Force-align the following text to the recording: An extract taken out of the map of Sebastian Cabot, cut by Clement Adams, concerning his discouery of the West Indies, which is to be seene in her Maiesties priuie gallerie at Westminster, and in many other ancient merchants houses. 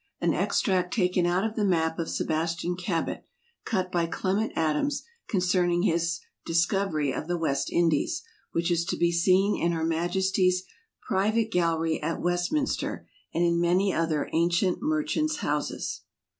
An 0.19 0.33
extract 0.33 0.91
taken 0.91 1.27
out 1.27 1.43
of 1.43 1.55
the 1.55 1.63
map 1.63 1.99
of 1.99 2.09
Sebastian 2.09 2.75
Cabot, 2.75 3.23
cut 3.65 3.91
by 3.91 4.07
Clement 4.07 4.51
Adams, 4.55 5.03
concerning 5.27 5.83
his 5.83 6.21
discouery 6.43 7.11
of 7.13 7.27
the 7.27 7.37
West 7.37 7.69
Indies, 7.71 8.23
which 8.51 8.71
is 8.71 8.83
to 8.85 8.97
be 8.97 9.11
seene 9.11 9.55
in 9.61 9.73
her 9.73 9.85
Maiesties 9.85 10.61
priuie 11.07 11.47
gallerie 11.47 12.01
at 12.01 12.19
Westminster, 12.19 13.07
and 13.31 13.43
in 13.43 13.61
many 13.61 13.93
other 13.93 14.27
ancient 14.33 14.81
merchants 14.81 15.35
houses. 15.35 16.01